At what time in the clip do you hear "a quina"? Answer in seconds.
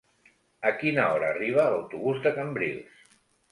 0.69-1.03